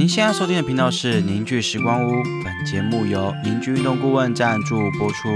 [0.00, 5.28] 您现在收听的频道是凝聚时光屋，本节目由凝聚运动顾问赞助播出。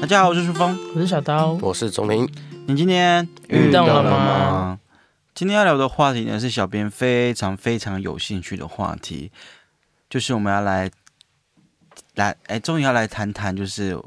[0.00, 0.78] 大家好，我是舒峰。
[0.94, 2.26] 我是小刀，我是钟林，
[2.68, 4.80] 你今天运动了吗吗？
[5.34, 9.30] 今天要聊的话题呢，是小编非常非常有兴趣的话题，
[10.08, 10.90] 就是我们要来
[12.14, 14.00] 来，哎，终于要来谈谈，就是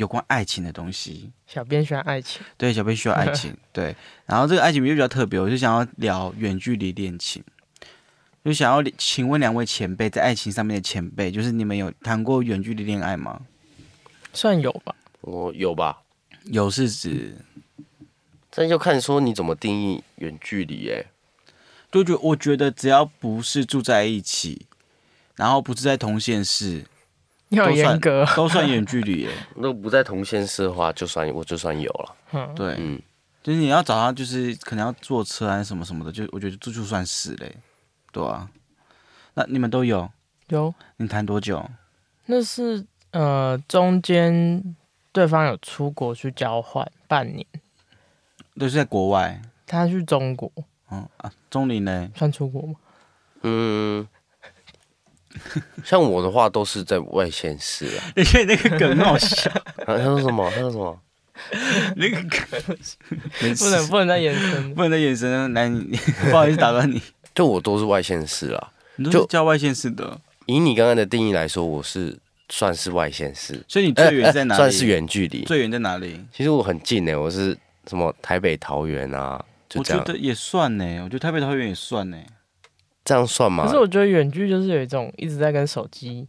[0.00, 1.30] 有关爱情的东西。
[1.46, 3.94] 小编喜欢爱情，对，小编需要爱情， 对。
[4.24, 7.44] 然后这个爱情比较特别，我就想要聊远距离恋情，
[8.42, 13.42] 就想要请问两位前辈，在爱情上面的前辈，就是你们有谈过远距离恋爱吗？
[14.32, 14.94] 算有吧。
[15.20, 16.02] 我有吧？
[16.44, 17.36] 有是指，
[18.50, 21.04] 这就看说你怎么定义远距离哎、
[21.92, 24.66] 就觉我觉得只要不是住在一起，
[25.36, 26.86] 然后不是在同县市，
[27.56, 29.30] 要严格，都算远距离耶。
[29.56, 32.16] 如果不在同县市的话，就算我就算有了。
[32.32, 33.00] 嗯，对，嗯，
[33.42, 37.56] 就是你要找他，就是可能要坐车啊什么什么的，就我觉得这就算是嘞，
[38.12, 38.48] 对啊。
[39.34, 40.10] 那你们都有？
[40.48, 41.68] 有，你谈多久？
[42.26, 44.76] 那是呃中间
[45.10, 47.44] 对方有出国去交换半年，
[48.58, 49.42] 都是在国外。
[49.66, 50.50] 他去中国，
[50.90, 52.10] 嗯啊，中林呢？
[52.16, 52.74] 算出国吗？
[53.42, 54.06] 嗯，
[55.84, 58.04] 像我的话都是在外县市啊。
[58.16, 59.62] 你看那个梗很好笑，啊
[59.96, 60.50] 他说什么？
[60.50, 60.98] 他说什么？
[61.96, 65.98] 那个梗不能不能再延伸，不能再眼神来，你
[66.30, 67.00] 不好意思打断你。
[67.34, 68.72] 就我都是外县市啦。
[68.96, 72.18] 你都就叫外县市的，以你刚刚的定义来说，我是
[72.50, 74.58] 算是外县市，所以你最远在哪里？
[74.58, 75.44] 算是远距离。
[75.44, 76.20] 最远在哪里？
[76.30, 77.56] 其实我很近呢、我是
[77.88, 80.02] 什么台北、桃园啊，就这样。
[80.02, 82.18] 我觉得也算呢，我觉得台北桃园也算呢。
[83.10, 83.76] 这样算吗可是？
[83.76, 86.24] 我觉得远距就是有一种一直在跟手机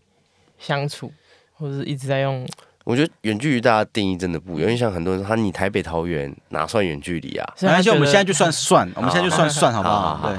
[0.57, 1.13] 相处，
[1.53, 2.43] 或者是一直在用，
[2.85, 7.53] 我觉得远距离大家定义真的不一样，因为像很多人说，他你台北桃园哪算远距离啊？
[7.55, 10.27] 所以他没关系，我们现在就算算，我们现在就算算好不好？
[10.27, 10.35] 对，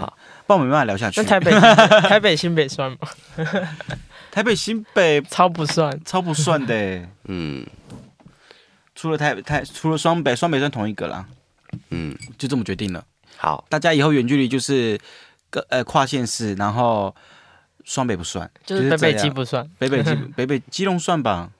[0.47, 1.29] 不然我们没办法聊下去那。
[1.29, 1.53] 台北
[2.11, 2.99] 台北新北算吗？
[4.33, 7.65] 台北新北超不算，超不算的耶，嗯
[8.97, 11.25] 除了台台除了双北，双北算同一个啦，
[11.91, 13.05] 嗯，就这么决定了。
[13.37, 14.99] 好，大家以后远距离就是
[15.53, 17.15] 个呃跨县市，然后
[17.85, 21.53] 双北不算，就是北北基不算，北北基 北北基隆算吧？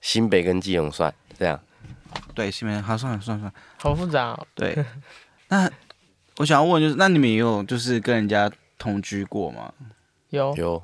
[0.00, 1.60] 新北跟基隆算这样。
[2.34, 3.52] 对，新北好算了算了算了。
[3.78, 4.46] 好复杂哦。
[4.54, 4.84] 对，
[5.48, 5.70] 那
[6.38, 9.72] 我想要问就是，那你们也有就是跟人家同居过吗？
[10.30, 10.82] 有有，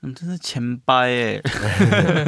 [0.00, 1.42] 你们真是前掰哎。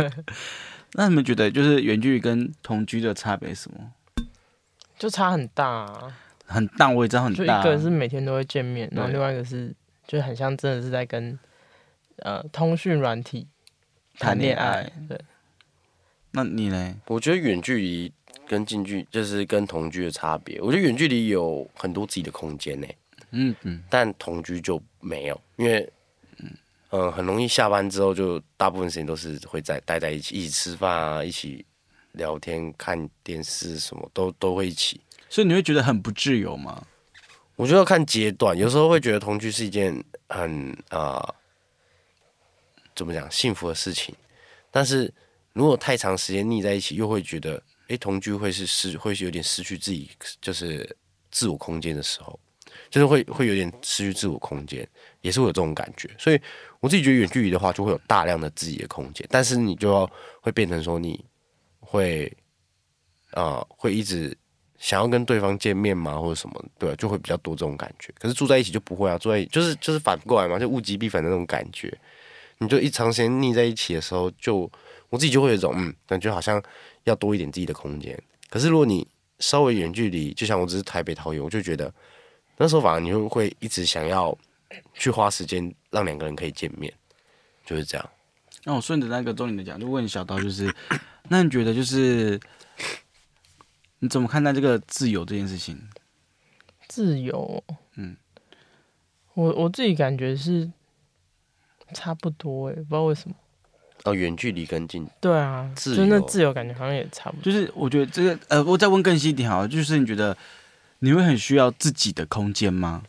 [0.94, 3.93] 那你们觉得就是远距离跟同居的差别是什么？
[4.99, 6.12] 就差很大、啊，
[6.50, 7.62] 很大，我也知道很大。
[7.62, 9.72] 就一个是每天都会见面，然后另外一个是
[10.06, 11.38] 就很像真的是在跟
[12.16, 13.47] 呃通讯软体
[14.19, 15.19] 谈恋爱，对，
[16.33, 16.97] 那你呢？
[17.06, 18.12] 我觉得远距离
[18.47, 20.60] 跟近距就是跟同居的差别。
[20.60, 22.87] 我觉得远距离有很多自己的空间呢，
[23.31, 25.89] 嗯嗯，但同居就没有，因为
[26.93, 31.65] 嗯、很容易下班之后就大部分时间都是会在待在一起，一起吃饭啊，一起
[32.12, 35.00] 聊天、看电视，什么都都会一起。
[35.31, 36.85] 所以你会觉得很不自由吗？
[37.57, 41.35] 我觉得要看阶段，有时候会觉得同居是一件很啊、
[42.97, 44.15] 怎么讲幸福的事情，
[44.71, 45.13] 但是
[45.53, 50.97] 如果太长时间腻在一起，又会觉得，诶，同居会是失，会是有点失去自己就是
[51.31, 52.39] 自我空间的时候，
[52.89, 54.89] 就是会会有点失去自我空间，
[55.21, 56.11] 也是会有这种感觉。
[56.19, 56.41] 所以
[56.81, 61.23] 我自己觉得远距离的话，就会有大量的自己的空间，但是你就要会变成说你
[61.79, 62.35] 会
[63.33, 64.37] 啊、会一直
[64.81, 68.13] 想要跟对方见面吗，或者什么，对、啊，就会比较多这种感觉。
[68.19, 71.97] 可是住在一起就不会啊，住在就是就是反过来嘛，就物极必反的那种感觉。
[72.59, 74.71] 你就一长时间腻在一起的时候，就
[75.11, 76.61] 我自己就会有一种嗯，感觉好像
[77.05, 78.19] 要多一点自己的空间。
[78.49, 79.07] 可是如果你
[79.39, 81.93] 稍微远距离，就像我只是台北桃园，我就觉得
[82.57, 84.37] 那时候反而你会会一直想要
[84.95, 86.93] 去花时间让两个人可以见面，
[87.67, 88.11] 就是这样。
[88.65, 90.75] 那我顺着那个重点的讲，就问小刀，就是
[91.29, 92.39] 那你觉得就是
[94.01, 95.79] 你怎么看待这个自由这件事情？
[96.89, 97.63] 自由，
[97.95, 98.17] 嗯，
[99.35, 100.71] 我我自己感觉是
[101.95, 103.37] 差不多诶，不知道为什么。
[104.05, 107.43] 哦，远距离跟近，对啊，自就那自由感觉好像也差不多。
[107.45, 110.37] 就是我觉得这个呃，我再问更细一点好了，就是你觉得
[111.01, 113.03] 你会很需要自己的空间吗？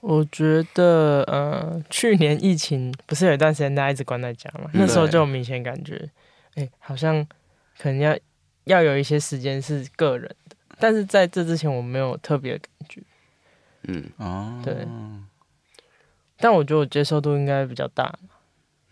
[0.00, 6.08] 我觉得呃，去年疫情不是有一段时间大家一直关在家嘛，那时候就有明显感觉，
[6.54, 7.26] 哎、好像
[7.78, 8.16] 可能要
[8.64, 13.02] 要有一些时间是个人的，但是在这之前我没有特别的感觉，
[13.84, 14.86] 嗯，哦，对。
[16.36, 18.12] 但我觉得我接受度应该比较大，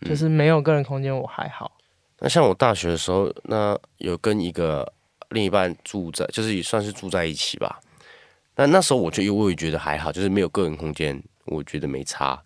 [0.01, 0.09] 嗯。
[0.09, 1.77] 就是没有个人空间我还好，
[2.19, 4.93] 那像我大学的时候，那有跟一个
[5.29, 7.79] 另一半住在，就是也算是住在一起吧。
[8.55, 12.41] 那那时候我就我也觉得还好，就是没有个人空间，我觉得没差。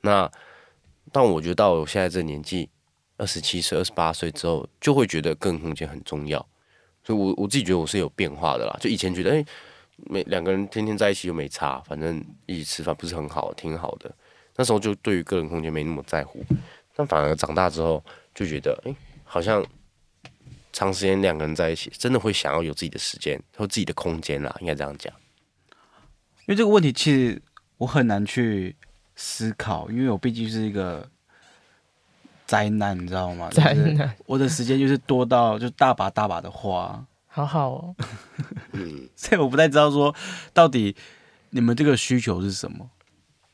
[0.00, 0.30] 那
[1.12, 2.70] 但我觉得到我现在这年纪，
[3.18, 6.38] 二十七岁、二十八岁之后，就会觉得个人空间很重要。
[7.04, 8.74] 所以我我自己觉得我是有变化的啦。
[8.80, 9.44] 就以前觉得，哎、
[10.06, 14.10] 每两个人天天在一起又没差，反正一起吃饭不是很好，挺好的。
[14.56, 16.42] 那时候就对于个人空间没那么在乎，
[16.94, 18.02] 但反而长大之后
[18.34, 18.94] 就觉得，哎、
[19.24, 19.64] 好像
[20.72, 25.12] 长时间两个人在一起，真的会想要有自己的时间或自己的空间啦，应该这样讲。
[26.40, 27.40] 因为这个问题其实
[27.76, 28.74] 我很难去
[29.16, 31.08] 思考，因为我毕竟是一个
[32.48, 33.48] 灾难，你知道吗？
[33.52, 37.94] 灾就是难，我的时间就是多到就大把大把的花，好好哦。
[39.14, 40.12] 所以我不太知道说
[40.54, 40.96] 到底
[41.50, 42.88] 你们这个需求是什么。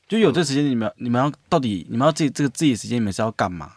[0.06, 3.72] 就有这时间，你们你们要到底你们要自己这个自己的时间，你们是要干嘛？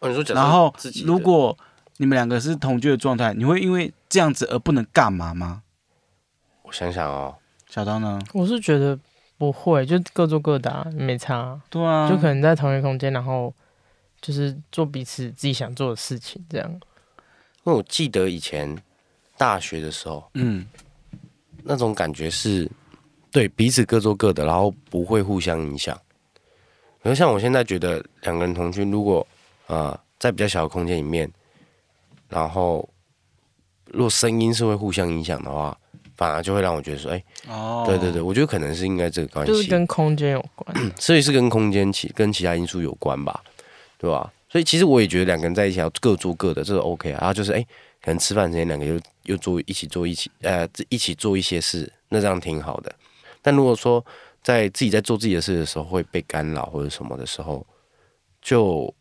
[0.00, 0.74] 哦，你说然后
[1.04, 1.56] 如果
[1.98, 5.62] 你们两个是同居的状态，你会因为这样子而不能干嘛吗？
[6.62, 7.34] 我想想哦，
[7.68, 8.18] 小刀呢？
[8.32, 8.98] 我是觉得
[9.36, 13.52] 不会，就各做各的、啊，没差啊、对啊，就可能在同一空间，然后
[14.26, 16.68] 就是做彼此自己想做的事情，这样。
[17.62, 18.76] 因为我记得以前
[19.38, 20.66] 大学的时候，嗯，
[21.62, 22.68] 那种感觉是，
[23.30, 25.96] 对彼此各做各的，然后不会互相影响。
[27.04, 29.24] 可是像我现在觉得两个人同居，如果
[29.68, 31.30] 呃在比较小的空间里面，
[32.28, 32.88] 然后
[33.92, 35.78] 如果声音是会互相影响的话，
[36.16, 40.76] 反而就会让我觉得说，哎、哦，对对对，，我觉得可能是应该这个关系，就是跟空间有关。
[40.98, 43.44] 所以是跟空间其跟其他因素有关吧，
[43.98, 44.32] 对吧？
[44.48, 47.18] 所以其实我也觉得两个人在一起要各做各的，这是 OK 啊。
[47.20, 47.62] 然后就是哎、
[48.00, 52.94] 可能吃饭时间两个又又做一起做一起呃一起做一些事，那这样挺好的。
[53.42, 54.04] 但如果说
[54.42, 57.66] 在自己在做自己的事的时候会被干扰或者什么的时候，
[58.40, 58.92] 就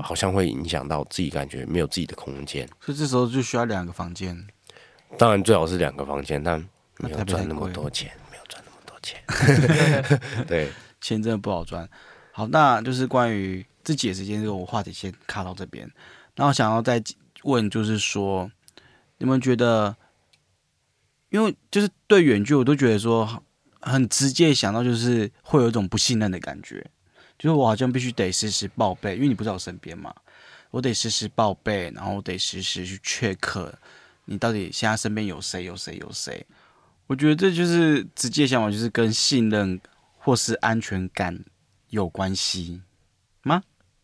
[0.00, 2.66] 好像会影响到自己，感觉没有自己的空间。
[2.80, 4.46] 所以这时候就需要两个房间。
[5.16, 6.58] 当然最好是两个房间，但
[6.98, 10.44] 没有赚那么多钱，没有赚那么多钱。
[10.46, 10.70] 对，
[11.00, 11.88] 钱真的不好赚。
[12.32, 15.90] 好，那就是关于自己的时间这个我话题先卡到这边。
[16.34, 17.02] 然后想要再
[17.44, 18.50] 问，就是说，
[19.16, 19.96] 你们觉得，
[21.30, 23.42] 因为就是对远距，我都觉得说
[23.80, 26.84] 很直接想到就是会有一种不信任的感觉，
[27.38, 30.14] 就是我好像必须得时时报备，因为你不在我身边嘛，
[30.70, 33.72] 我得时时报备，然后我得时时去 check
[34.26, 36.46] 你到底现在身边有谁有谁有谁。
[37.06, 39.80] 我觉得这就是直接想法，就是跟信任
[40.18, 41.42] 或是安全感
[41.88, 42.82] 有关系
[43.42, 43.62] 吗。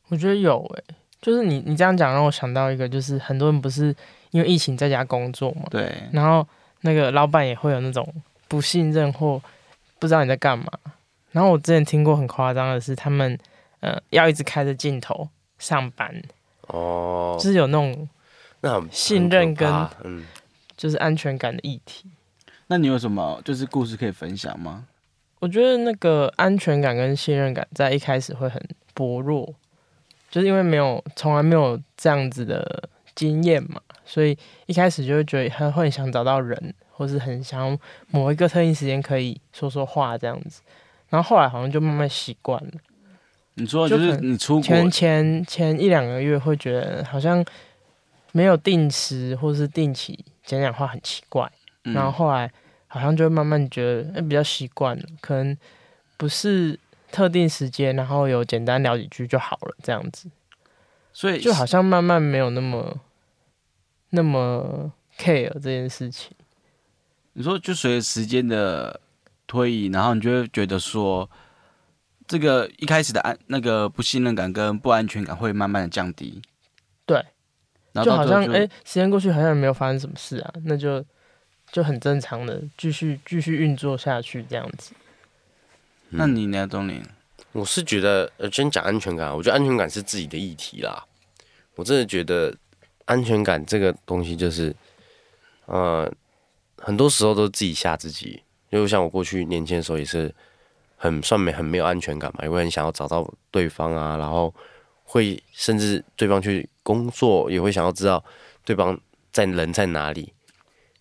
[0.08, 0.84] 我觉得有诶、
[1.20, 3.94] 就是你你这样讲让我想到一个，就是很多人不是
[4.30, 6.46] 因为疫情在家工作嘛，对，然后
[6.82, 8.06] 那个老板也会有那种
[8.48, 9.40] 不信任或
[9.98, 10.66] 不知道你在干嘛。
[11.32, 13.38] 然后我之前听过很夸张的是，他们
[13.80, 15.28] 呃要一直开着镜头
[15.58, 16.14] 上班，
[16.68, 18.08] 哦就，是有那种
[18.60, 19.68] 那信任跟
[20.04, 20.24] 嗯。
[20.76, 22.10] 就是安全感的议题。
[22.66, 24.84] 那你有什么就是故事可以分享吗？
[25.38, 28.60] 我觉得那个安全感跟信任感在一开始会很
[28.92, 29.54] 薄弱，
[30.34, 34.36] 就是因为没有从来没有这样子的经验嘛，所以
[34.66, 37.78] 一开始就会觉得很会很想找到人，或是很想
[38.10, 40.60] 某一个特定时间可以说说话这样子。
[41.08, 42.72] 然后后来好像就慢慢习惯了。
[43.54, 47.44] 你说就是你出国前前前一两个月会觉得好像
[48.32, 51.48] 没有定时或是定期讲讲话很奇怪，
[51.84, 52.50] 嗯然后后来
[52.88, 55.56] 好像就会慢慢觉得、哎比较习惯了，可能
[56.16, 56.76] 不是
[57.14, 60.28] 特定时间，然后有简单聊几句就好了，这样子
[61.12, 62.98] 所以就好像慢慢没有那么
[64.10, 66.32] 那么 care 这件事情。
[67.34, 69.00] 你说就随着时间的
[69.46, 71.30] 推移，然后你就会觉得说，
[72.26, 76.42] 这个一开始的安那个不信任感跟不安全感会慢慢的降低。
[77.06, 77.24] 对，
[77.94, 81.04] 就然后好像哎、时间过去好像也没有发生什么事啊，那就
[81.70, 84.92] 就很正常的继续继续运作下去这样子。
[86.16, 87.02] 那你呢，东林？
[87.52, 91.04] 我是觉得，呃，先讲安全感，我觉得安全感是自己的议题啦。
[91.74, 92.54] 我真的觉得
[93.04, 94.74] 安全感这个东西就是，
[95.66, 96.10] 呃，
[96.78, 98.42] 很多时候都是自己吓自己。
[98.70, 100.34] 就像我过去年轻的时候也是
[100.96, 104.52] 很算没很没有安全感嘛，也会很想要找到对方啊，然后
[105.04, 108.24] 会甚至对方去工作也会想要知道
[108.64, 108.98] 对方
[109.32, 110.32] 在人在哪里，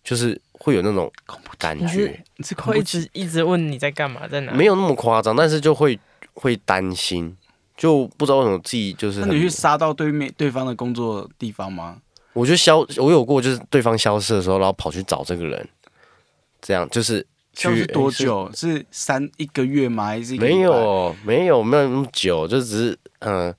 [0.04, 1.12] 就是会有那种
[1.58, 2.54] 感觉你是。
[2.54, 4.52] 会一直一直问你在干嘛，在哪？
[4.54, 5.98] 没有那么夸张，但是就会
[6.32, 7.36] 会担心，
[7.76, 11.98] 就不知道为什么自己就是那你去杀到对面对方的工作地方吗？
[12.32, 15.68] 我就消，我有过就是对方消失的时候，然后跑去找这个人，
[16.62, 18.50] 这样就是去多诶久？
[18.54, 20.06] 是三一个月吗？
[20.06, 20.60] 还是没？
[20.60, 23.54] 有没有没有那么久，就只是嗯、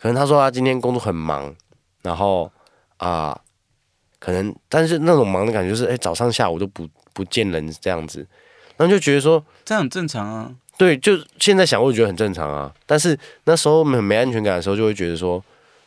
[0.00, 1.54] 可能他说他今天工作很忙，
[2.02, 2.50] 然后
[2.96, 3.40] 啊、可
[4.26, 8.26] 可能但是那种忙的感觉就是，哎、早上下午都不不见人这样子，
[8.76, 10.52] 然后就觉得说，这样很正常啊。
[10.76, 12.74] 对，就现在想，我也觉得很正常啊。
[12.86, 15.40] 但是那时候没没安全感的时候，就会觉得说，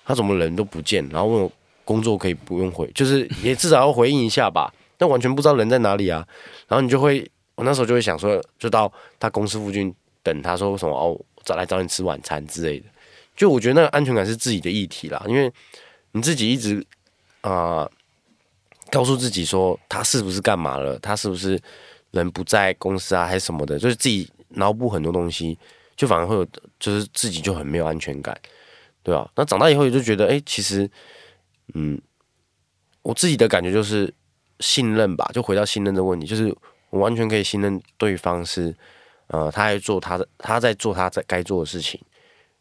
[0.05, 1.51] 他怎么人都不见，然后问我
[1.83, 4.73] 工作可以不用回，就是也至少要回应一下吧。
[4.97, 6.25] 但完全不知道人在哪里啊。
[6.69, 9.93] 然后你就会，我那时候就会想说，就到他公司附近
[10.23, 12.85] 等他说什么哦，找来找你吃晚餐之类的。
[13.35, 15.51] 就我觉得那个安全感是自己的议题啦，因为
[16.13, 16.81] 你自己一直
[17.41, 17.51] 啊、
[17.83, 17.91] 呃
[18.91, 21.59] 告诉自己说他是不是干嘛了，他是不是
[22.11, 25.57] 人不在公司啊，还是什么的，就是自己脑补很多东西，
[25.95, 26.45] 就反而会有，
[26.79, 28.35] 就是自己就很没有安全感，
[29.03, 30.89] 对吧、那长大以后也就觉得，哎、其实，
[31.73, 32.01] 嗯，
[33.01, 34.11] 我自己的感觉就是
[34.59, 36.55] 信任吧，就回到信任的问题，就是
[36.89, 38.75] 我完全可以信任对方是，
[39.27, 42.01] 呃，他在做他的，他在做他在该做的事情，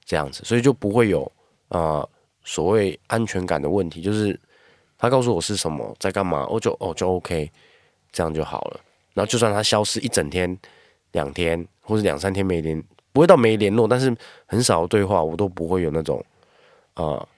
[0.04, 1.30] 这样子，所以就不会有
[1.68, 2.08] 呃
[2.44, 4.38] 所谓安全感的问题，就是
[4.98, 7.50] 他告诉我是什么，在干嘛，我就哦就 OK，
[8.10, 8.80] 这样就好了。
[9.14, 10.58] 然后就算他消失一整天、
[11.12, 14.14] 两天或者两三天没联，不会到没联络，但是
[14.46, 16.24] 很少对话，我都不会有那种
[16.94, 17.28] 呃，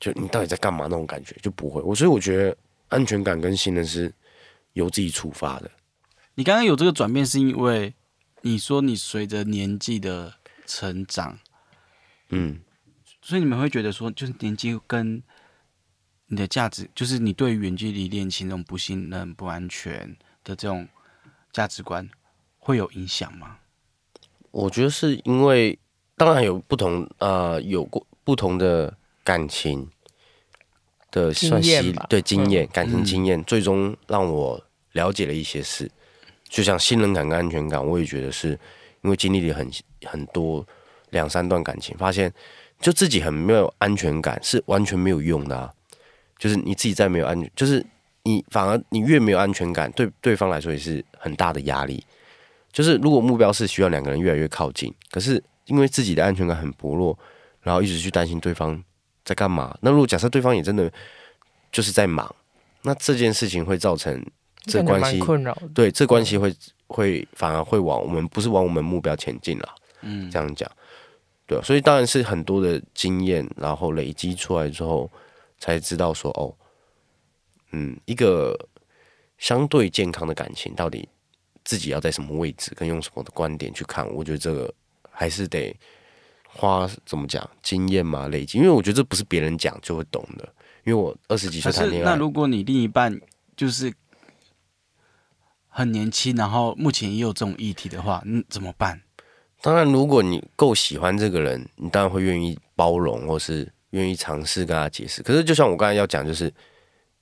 [0.00, 1.80] 就你到底在干嘛那种感觉，就不会。
[1.82, 2.56] 我所以我觉得
[2.88, 4.12] 安全感跟信任是
[4.74, 5.70] 由自己出发的。
[6.34, 7.94] 你刚刚有这个转变，是因为
[8.42, 10.34] 你说你随着年纪的
[10.66, 11.38] 成长，
[12.30, 12.60] 嗯，
[13.22, 15.22] 所以你们会觉得说，就是年纪跟
[16.34, 20.88] 你的价值，就是你对于远距离恋情那种不信任、不安全的这种
[21.52, 22.10] 价值观，
[22.58, 23.58] 会有影响吗？
[24.50, 25.78] 我觉得是因为
[26.16, 29.88] 当然有不同呃有过不同的感情
[31.12, 34.60] 的算系经验吧对经验、感情嗯经验，最终让我
[34.90, 35.88] 了解了一些事。
[36.48, 38.58] 就像信任感跟安全感，我也觉得是
[39.02, 39.70] 因为经历了很
[40.04, 40.66] 很多
[41.10, 42.32] 两三段感情，发现
[42.80, 45.72] 就自己很没有安全感是完全没有用的啊。
[46.38, 47.84] 就是你自己再没有安全，就是
[48.24, 52.04] 你反而你越没有安全感，对对方来说也是很大的压力。
[52.72, 57.16] 就是如果目标是需要两个人越来越靠近，可是因为自己的安全感很薄弱，
[57.62, 58.82] 然后一直去担心对方
[59.24, 59.76] 在干嘛。
[59.80, 60.90] 那如果假设对方也真的
[61.70, 62.34] 就是在忙，
[62.82, 64.24] 那这件事情会造成
[64.64, 65.56] 这关系困扰。
[65.72, 66.52] 对这关系会
[66.88, 69.74] 会反而会往我们不是往我们目标前进了。
[70.02, 70.70] 嗯，这样讲，
[71.46, 75.08] 对啊、所以当然是很多的经验，然后累积出来之后，
[75.72, 76.54] 才知道说哦，
[77.72, 78.54] 嗯，一个
[79.38, 81.08] 相对健康的感情到底
[81.64, 84.72] 自己要在什么位置，跟用什么的观点去看，我觉得这个
[85.10, 85.74] 还是得
[86.46, 90.46] 花怎么讲经验嘛，累积，因为我觉得这不是别人讲就会懂的，
[90.84, 93.18] 因为我二十几岁谈恋爱，那如果你另一半
[93.56, 93.90] 就是
[95.68, 99.00] 很年轻，然后目前也有这种议题的话，嗯，怎么办？
[99.62, 105.22] 当然，如果你够喜欢这个人，你当然会愿意包容，或是愿意尝试跟他解释。
[105.22, 106.52] 可是，就像我刚才要讲，就是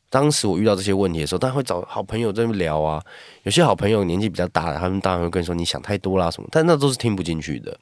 [0.08, 3.02] 当时我遇到这些问题的时候，当然会找好朋友在那边聊啊。
[3.42, 7.78] 有些好朋友年纪比较大的，他们当然会跟你说你想太多啦什么，但那都是听不进去的。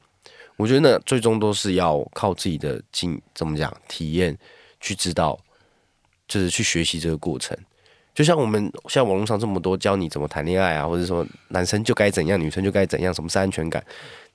[0.57, 4.37] 我觉得那最终都是要靠自己的经怎么讲体验
[4.79, 5.39] 去知道，
[6.27, 7.57] 就是去学习这个过程。
[8.13, 13.83] 就像我们像网络上这么多教你怎么谈恋爱啊，或者说男生就该怎样，女生就该怎样，什么是安全感？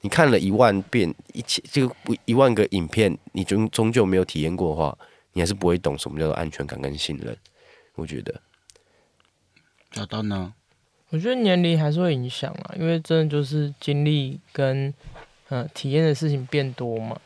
[0.00, 4.96] 你看了一万遍、一千这个一万个影片，你终终究没有体验过的话，
[5.32, 7.36] 你还是不会懂什么叫做安全感跟信任。
[7.94, 8.40] 我觉得，
[9.90, 10.54] 找到呢？
[11.10, 14.92] 我觉得年龄还是会影响啊，因为真的就是经历跟
[15.48, 17.18] 呃体验的事情变多嘛。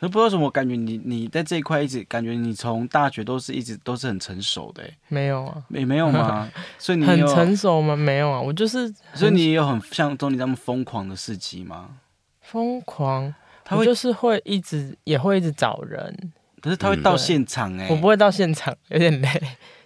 [0.00, 6.50] 可是不知道为什么，我感觉你你在这一块一直感觉你从大学都是一直都是很成熟的、欸，没有啊，也没有吗？
[6.78, 7.96] 所以你很，成熟吗？
[7.96, 11.88] 没有啊，我就是所以你也有很像钟离他们疯狂的事迹吗？
[12.42, 13.34] 疯狂，
[13.64, 19.28] 他会，就是会一直也会一直找人，可是他会到现场哎、我不会到现场，有点累，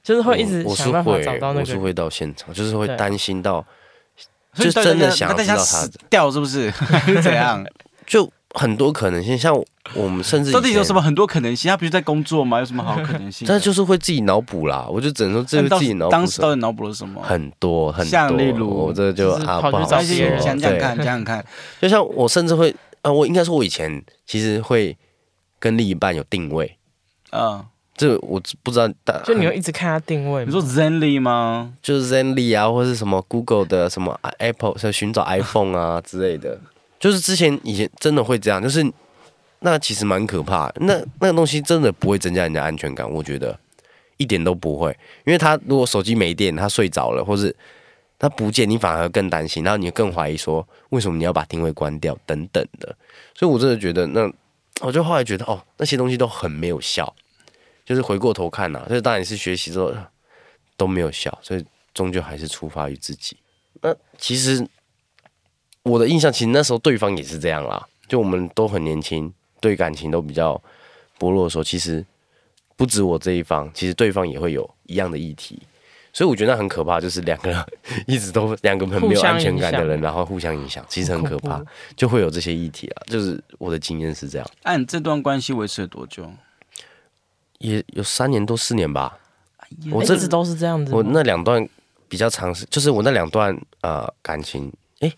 [0.03, 1.61] 就是会一直想办法会，找到那个人。
[1.61, 3.65] 我是会到现场，就是会担心到，
[4.55, 6.69] 就真的想要知道他死掉是不是？
[7.23, 7.65] 怎样？
[8.05, 9.38] 就很多可能性。
[9.38, 9.55] 像
[9.95, 11.00] 我们甚至到底有什么？
[11.00, 11.68] 很多可能性？
[11.71, 12.59] 他不是在工作吗？
[12.59, 13.52] 有什么好可能性的？
[13.54, 17.23] 但就是会自己脑补啦，我就只能说这个自己脑补当时到底脑补了什么？
[17.23, 21.45] 很多很多，像例如我这就就啊不好说别人对讲讲看，想想看。
[21.80, 24.97] 就像我甚至会啊，我应该说，我以前其实会
[25.59, 26.76] 跟另一半有定位，
[27.33, 27.64] 嗯，
[27.97, 31.73] 这我不知道大，就你会一直看他定位吗，你说 Zenly 吗？
[31.83, 36.61] 就是 Zenly 啊，或是什么 Google 的什么 Apple 是寻找 iPhone 啊之类的，
[37.00, 38.85] 就是之前以前真的会这样，就是
[39.61, 43.59] 那其实蛮可怕，那那个东西真的不会增加人家安全感，我觉得
[44.17, 44.91] 一点都不会，
[45.25, 47.55] 因为他如果手机没电，他睡着了，或是
[48.19, 52.97] 他不见，你反而更担心，然后你更怀疑说为什么你要把定位关掉等等的，
[53.35, 54.33] 所以我真的觉得那，
[54.81, 57.15] 我就后来觉得哦，那些东西都很没有效。
[57.85, 59.91] 就是回过头看呐、就是当然是学习之后
[60.77, 63.35] 都没有效，所以终究还是出发于自己。
[63.81, 64.69] 那其实
[65.85, 70.61] 我的印象，其实那时候对方也是这样啦，就我们都很年轻，对感情都比较
[71.19, 72.05] 薄弱的时候，其实
[72.77, 75.61] 不止我这一方，其实对方也会有一样的议题。
[76.12, 77.65] 所以我觉得那很可怕，就是两个人
[78.09, 81.62] 一直都两个很没有安全感的人，然后互相影响，其实很可怕，
[81.97, 83.03] 就会有这些议题啊。
[83.07, 86.29] 就是我的经验是这样，那、你这段关系维持了多久？
[87.59, 89.19] 也有三年多四年吧。
[89.93, 90.95] 我这哎一直都是这样子。
[90.95, 91.69] 我那两段
[92.09, 95.12] 比较长时，就是我那两段呃感情，诶，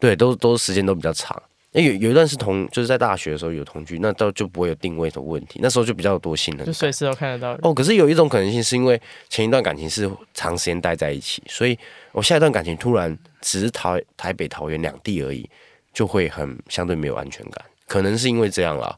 [0.00, 1.40] 对，都都时间都比较长。
[1.78, 6.66] 诶，有有一段是同，就是在大学的时候有同居，那到就不会有定位的问题，那时候就比较多信任。
[6.66, 7.56] 就随时都看得到。
[7.62, 11.78] 哦，可是有一种可能性，是因为前一段感情是长时间待在一起，所以
[12.10, 15.48] 我下一段感情突然只是台台北、桃园两地而已，
[15.92, 17.64] 就会很相对没有安全感。
[17.86, 18.96] 可能是因为这样啦，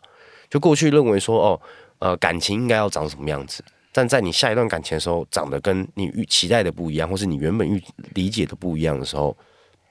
[0.48, 1.60] 就过去认为说，哦，
[1.98, 7.82] 呃，感情应该要长什么样子，但在你下一段感情的时候，长得跟你预期待的不一样，或是你原本预
[8.14, 9.36] 理解的不一样的时候，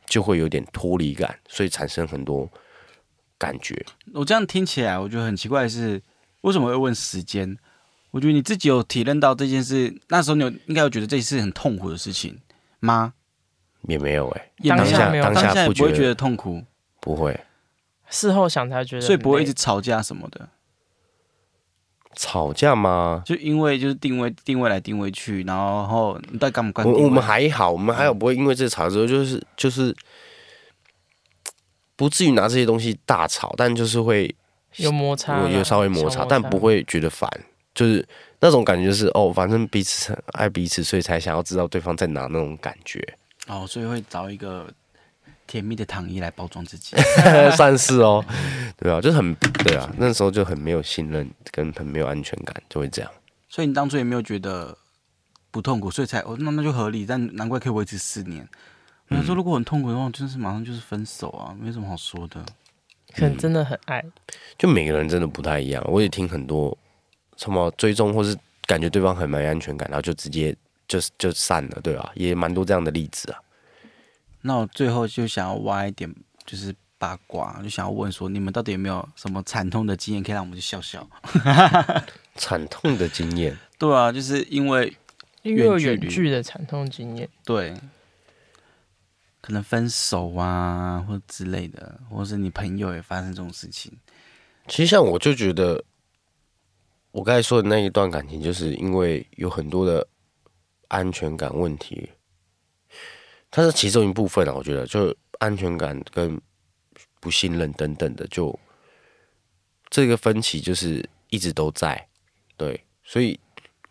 [0.08, 2.50] 就会有点脱离感，所以产生很多
[3.39, 3.84] 感觉。
[4.13, 6.00] 我这样听起来，我觉得很奇怪的是，
[6.41, 7.58] 为什么会问时间？
[8.12, 12.38] 我觉得你自己有体认到这件事，那时候你有应该有觉得这是很痛苦的事情
[12.79, 13.13] 吗？
[13.84, 16.62] 也没有哎、当下当当下下不会觉得痛苦，
[17.00, 17.39] 不会
[18.10, 20.50] 事后想才觉得，所以不会一直吵架什么的。
[22.15, 23.24] 吵架吗？
[23.25, 29.96] 就因为就是定位定位来定位去，然后后你到底干不干我们还好，我们还好不会因为这吵之后就是就是
[31.99, 34.33] 不至于拿这些东西大吵，但就是会
[34.77, 37.29] 有摩擦有稍微摩擦，小但不会觉得烦，
[37.75, 38.07] 就是
[38.39, 43.05] 那种感觉就是哦，反正彼此爱彼此，所以才想要知道对方在哪那种感觉，
[43.47, 44.65] 哦，所以会找一个
[45.45, 46.95] 甜蜜的糖衣来包装自己。
[47.57, 48.23] 算是哦，
[48.77, 53.11] 对啊，就是很对啊，那时候就很没有信任跟很没有安全感，就会这样。
[53.49, 54.77] 所以你当初也没有觉得
[55.51, 57.05] 不痛苦，所以才哦，那那就合理。
[57.05, 58.47] 但难怪可以维持四年。
[59.10, 62.43] 我想说，如果很痛苦的话，真是马上就是分手啊，没什么好说的。
[63.15, 64.06] 可能真的很爱，
[64.58, 65.84] 就每个人真的不太一样。
[65.88, 66.78] 我也听很多
[67.38, 70.56] 什么追踪，或是感觉对方很没安全感，然后就直接
[70.88, 73.41] 就就散了，对吧、也蛮多这样的例子啊。
[74.41, 76.13] 那我最后就想要挖一点，
[76.45, 81.08] 就是八卦，就想要问说，你们到底有没有什么惨痛的经验，可以让我们去笑笑？
[82.36, 84.95] 惨痛的经验，对啊，就是因为
[85.41, 87.74] 因为远距的惨痛经验，对，
[89.49, 93.91] 可能分手啊，或之类的，或是你朋友也发生这种事情。
[94.67, 95.83] 其实像我就觉得，
[97.09, 100.07] 我刚才说的那一段感情，就是因为有很多的
[100.89, 102.07] 安全感问题，
[103.49, 104.53] 它是其中一部分啊。
[104.53, 106.39] 我觉得，就安全感跟
[107.19, 108.57] 不信任等等的，就
[109.89, 112.07] 这个分歧就是一直都在。
[112.55, 113.39] 对，所以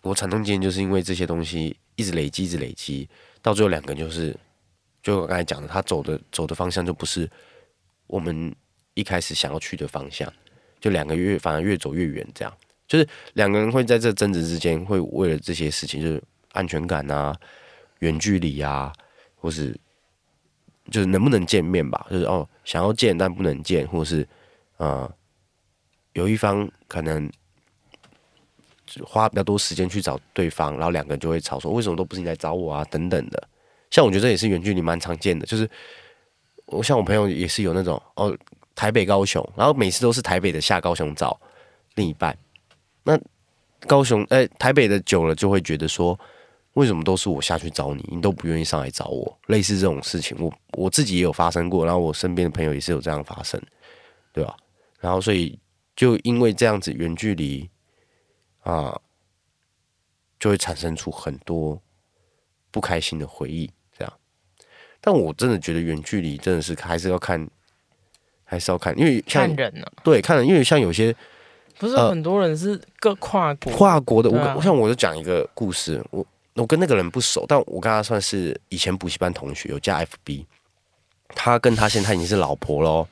[0.03, 3.09] 我惨痛经验就是因为这些东西一直累积，一直累积，
[3.43, 4.39] 到最后两个就是，
[5.03, 7.31] 就我刚才讲的，他走的走的方向就不是
[8.07, 8.55] 我们
[8.95, 10.33] 一开始想要去的方向。
[10.81, 12.55] 就两个月反而越走越远，这样
[12.87, 17.37] 就是两个人会在这争执之间，会为了这些事情，就是安全感啊、
[17.99, 18.93] 远距离啊，
[19.35, 19.77] 或是
[20.89, 24.25] 就是能不能见面吧，就是哦想要见但不能见，或是
[24.77, 25.13] 呃
[26.13, 27.29] 有一方可能
[29.05, 33.48] 花比较多时间去找对方，然后两个人就会吵说为什么都不是你来找我啊等等的。
[33.91, 35.69] 像我觉得这也是远距离蛮常见的，就是
[36.67, 38.37] 我像我朋友也是有那种哦。
[38.79, 41.37] 台北、高雄，然后每次都是台北的下高雄找
[41.97, 42.39] 另一半。
[43.03, 43.21] 那
[43.89, 46.17] 高雄，哎、台北的久了就会觉得说，
[46.75, 49.37] 为什么都是我下去找你，你都不愿意上来找我？
[49.49, 53.61] 类似这种事情，我我自己也有发生过，然后我身边的朋友也是有这样发生，
[54.33, 54.57] 对吧？
[55.01, 55.59] 然后所以
[55.97, 57.69] 就因为这样子远距离
[58.61, 58.97] 啊，
[60.39, 61.83] 就会产生出很多
[62.71, 63.69] 不开心的回忆，
[65.01, 67.49] 但我真的觉得远距离真的是还是要看。
[68.51, 71.15] 还是要看，因为像看人呢、啊，对看人，因为像有些
[71.77, 80.47] 不是呃很多人是各跨国，跨国的，我像我就讲一个故事，我我跟那个人不熟，但我跟他算是以前补习班同学，有加 FB。
[81.35, 83.07] 他跟他现在已经是老婆喽，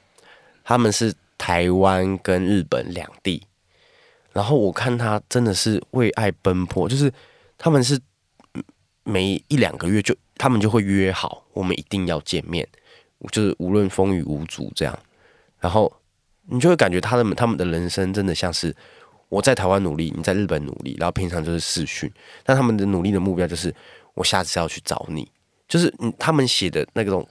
[0.64, 3.46] 他们是台湾跟日本两地，
[4.32, 7.12] 然后我看他真的是为爱奔波，就是
[7.58, 8.00] 他们是
[9.04, 12.66] 每一两个月就他们就会约好，我们一定要见面，
[13.32, 14.98] 就是无论风雨无阻这样。
[15.58, 15.92] 然后
[16.44, 18.74] 你就会感觉他们他们的人生真的像是
[19.28, 22.10] 我在台湾努力，你在日本努力，然后平常就是视讯，
[22.44, 23.74] 但他们的努力的目标就是
[24.14, 25.28] 我下次要去找你，
[25.66, 27.26] 就是嗯他们写的那种，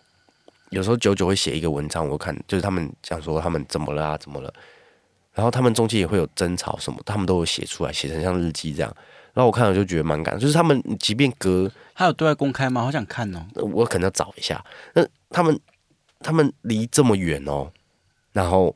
[0.72, 4.54] 有时候久久会写一个文章，我看就是他们讲说他们怎么了啊，怎么了，
[5.34, 8.94] 然后他们中间也会有争吵什么，他们都有写出来，写成像日记这样。
[9.36, 12.82] 然后我看了就觉得蛮感，就是他们即便隔，还有对外公开吗？
[12.82, 13.46] 好想看哦。
[13.56, 14.64] 我可能要找一下。
[14.94, 15.60] 那他们
[16.22, 17.70] 他们离这么远哦，
[18.32, 18.74] 然后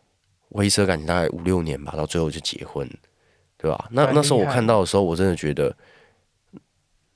[0.50, 2.86] 维持了感情大概五六年吧，到最后就结婚，
[3.58, 3.88] 对吧？
[3.92, 5.74] 那那时候我看到的时候，我真的觉得，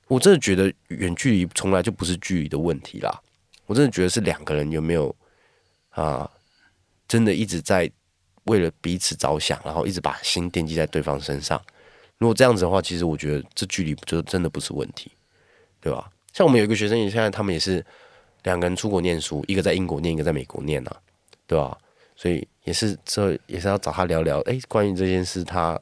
[0.07, 3.21] 我真的觉得远距离从来就不是距离的问题啦。
[3.65, 5.13] 我真的觉得是两个人有没有
[5.89, 6.31] 啊，
[7.09, 7.91] 真的一直在
[8.45, 11.61] 为了彼此着想，然后一直把心惦记在对方身上。
[12.23, 15.11] 如果这样子的话，其实我觉得这距离就真的不是问题，
[15.81, 16.09] 对吧？
[16.31, 17.85] 像我们有一个学生，也现在他们也是
[18.43, 21.01] 两个人出国念书，一个在英国念，一个在美国念啊，
[21.45, 21.77] 对吧？
[22.15, 25.77] 所以也是这也是要找他聊聊，哎，关于这件事他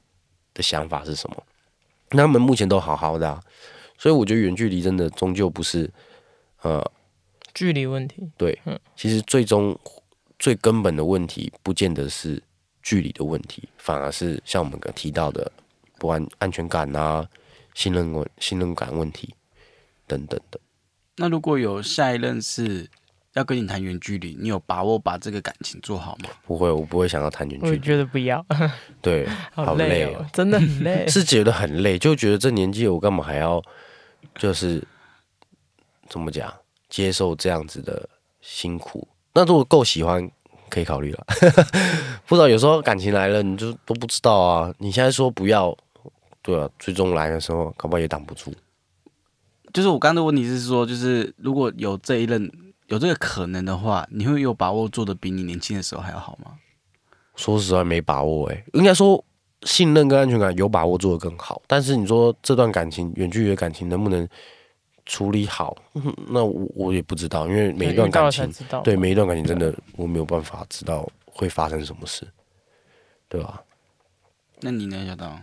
[0.56, 1.44] 的想法是什么？
[2.10, 3.40] 那他们目前都好好的、啊，
[3.96, 5.88] 所以我觉得远距离真的终究不是
[6.64, 6.84] 呃
[7.54, 9.78] 距离问题，对嗯，其实最终
[10.40, 12.42] 最根本的问题，不见得是
[12.82, 15.52] 距离的问题，反而是像我们刚提到的
[16.02, 17.24] 不安安全感啊、
[17.76, 19.36] 信任问信任感问题
[20.08, 20.60] 等等的。
[21.18, 22.90] 那如果有下一任是
[23.34, 26.32] 要跟你谈远距离，你有把握把这个感情做好吗？
[26.48, 28.44] 不会，我不会想要谈远距离，我觉得不要，
[29.00, 31.06] 对，好累累哦，真的很累。
[31.08, 33.62] 是觉得很累，就觉得这年纪我干嘛还要
[34.40, 34.84] 就是
[36.10, 36.52] 怎么讲
[36.90, 38.10] 接受这样子的
[38.42, 39.08] 辛苦？
[39.34, 40.28] 那如果够喜欢，
[40.68, 41.24] 可以考虑了。
[42.26, 44.74] 不知道有时候感情来了，你就都不知道啊。
[44.80, 45.78] 你现在说不要，
[46.42, 48.54] 对啊，最终来的时候，搞不好也挡不住。
[49.74, 52.52] 就是我刚刚的问题是说，就是如果有这一任
[52.88, 56.58] 有这个可能的话，你会有把握做的比你年轻的时候还要好吗？
[57.36, 59.24] 说实话，没把握诶、应该说
[59.64, 61.62] 信任跟安全感有把握做的更好。
[61.68, 64.28] 但是你说这段感情，远距离的感情能不能
[65.06, 65.76] 处理好？
[65.94, 68.52] 嗯 那我我也不知道，因为每一段感情
[68.84, 72.28] 对每一段感情真的我没有办法知道会发生什么事，
[73.30, 73.64] 对吧？
[74.60, 75.40] 那你呢，小刀？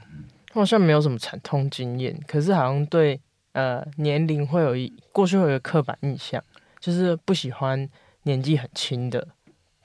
[0.59, 3.21] 我好像没有什么惨痛经验，可是好像对
[3.53, 6.43] 呃年龄会有一过去会有一个刻板印象，
[6.81, 7.89] 就是不喜欢
[8.25, 9.25] 年纪很轻的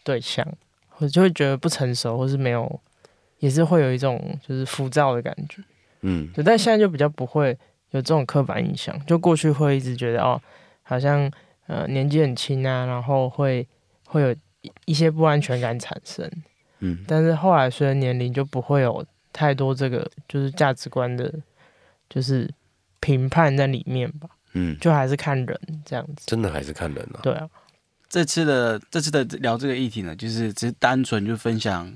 [0.04, 0.44] 对象，
[0.98, 2.82] 我就会觉得不成熟，或是没有，
[3.38, 5.62] 也是会有一种就是浮躁的感觉。
[6.02, 7.56] 嗯，对，但现在就比较不会
[7.92, 10.42] 有这种刻板印象，就过去会一直觉得哦，
[10.82, 11.32] 好像
[11.68, 13.68] 呃年纪很轻啊，然后会
[14.08, 14.32] 会有
[14.62, 16.28] 一一些不安全感产生。
[16.80, 21.34] 嗯，但是后来随着年龄就不会有太多这个就是价值观的，
[22.10, 22.50] 就是
[23.00, 26.24] 评判在里面吧，嗯，就还是看人这样子。
[26.26, 27.19] 真的还是看人啊。
[27.22, 27.50] 对啊，
[28.08, 31.91] 这次的这次的聊这个议题呢，就是只是单纯就分享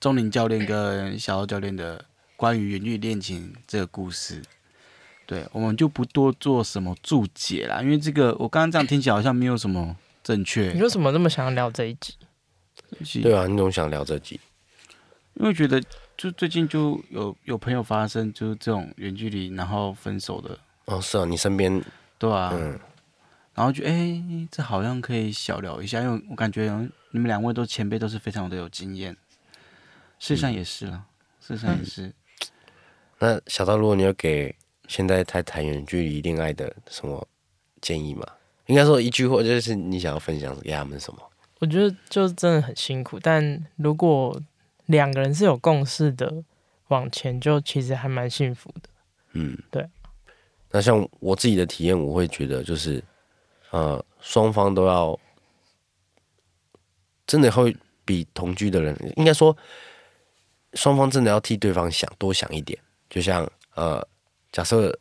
[0.00, 2.04] 钟林教练跟小欧教练的
[2.36, 4.40] 关于远距离恋情这个故事。
[5.26, 12.14] 对，我们就不多做什么注解啦，因为这个我刚刚这样听起来好像没有什么正确你，为什么那么想要聊这一集？
[13.22, 14.38] 对啊，你总想聊这集，
[15.34, 15.82] 因为觉得
[16.22, 21.82] 就最近就有有朋友发生就是这种远距离然后分手的，哦，是啊，你身边，
[22.16, 22.78] 对啊，嗯，
[23.54, 26.70] 然后觉得哎、这好像可以小聊一下，因为我感觉
[27.10, 29.12] 你们两位都前辈都是非常的有经验，
[30.20, 31.02] 事实上也是啦，
[31.40, 32.12] 事实上也是。
[33.18, 34.54] 那小道，如果你要给
[34.86, 37.26] 现在在谈远距离恋爱的什么
[37.80, 38.24] 建议吗？
[38.66, 41.20] 应该说一句话，就是你想要分享给他们什么？
[41.58, 44.40] 我觉得就真的很辛苦，但如果
[44.86, 46.44] 两个人是有共识的
[46.88, 48.88] 往前，就其实还蛮幸福的。
[49.32, 49.88] 嗯，对。
[50.70, 53.02] 那像我自己的体验，我会觉得就是，
[53.70, 55.18] 呃，双方都要
[57.26, 59.56] 真的会比同居的人，应该说，
[60.74, 62.78] 双方真的要替对方想，多想一点。
[63.10, 64.06] 就像呃，
[64.50, 64.98] 假设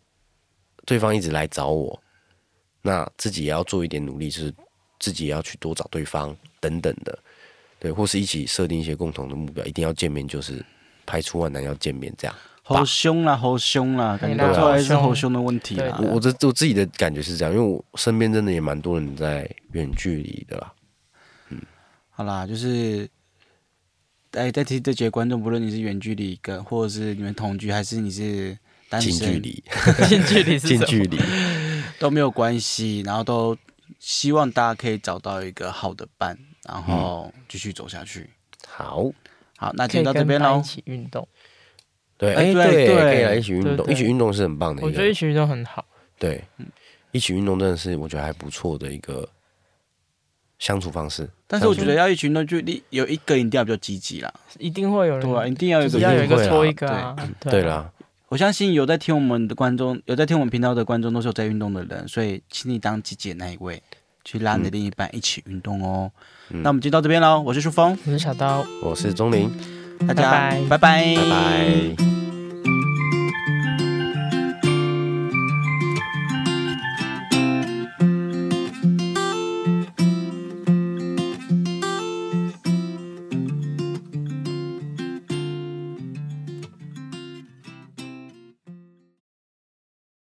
[0.85, 2.01] 对方一直来找我，
[2.81, 4.53] 那自己也要做一点努力，就是
[4.99, 7.17] 自己也要去多找对方等等的，
[7.81, 10.63] 对，或是一起设定一些共同的目标，一定要见面，就是
[11.03, 12.35] 排除万难要见面这样。
[12.61, 15.99] 好凶啦，好凶啦，感觉对啦到最后还是好凶的问题啦。
[15.99, 20.71] 我我这我自己的感觉是这样，因为我身边真的也蛮多人在远距离的啦。
[21.49, 21.59] 嗯
[22.11, 23.09] 好啦，就是，
[24.33, 28.55] 哎，在听这节观众，不论你是远距离跟，或者是你们同居，还是你是
[28.87, 29.63] 单身，近距离，
[30.07, 31.17] 近距离是近距离，
[31.97, 33.57] 都没有关系，然后都
[33.97, 38.29] 希望大家可以找到一个好的伴，然后继续走下去。
[38.67, 39.11] 好，
[39.57, 40.61] 好，那可今天到这边喽一。
[40.63, 41.27] 起运动。
[42.17, 45.83] 对，哎哎，对，对对可以来一起运动，对对一起运动是很棒的一个，我觉得一起运动很好。
[46.19, 46.43] 对，
[47.11, 49.27] 一起运动真的是我觉得还不错的一个
[50.59, 51.27] 相处方式。
[51.47, 57.15] 但是我觉得要一起运动，就你有一个一定要比较积极啦，一定会有人，对啊，一定要有一个就是要有一个抽一个啊。
[57.17, 57.91] 啊，对啦，
[58.27, 63.81] 我相信有在听我们的观众，有在听我们频道的观众都是有在运动的人，所以请你当积极的那一位，
[64.23, 66.11] 去拉你的另一半一起运动哦。
[66.49, 66.61] 嗯。
[66.63, 69.49] 那我们就到这边喽，我是舒峰，我是小刀，我是钟林，
[70.07, 70.61] 大家拜拜。
[70.69, 71.15] 拜拜。
[71.15, 72.20] 拜拜。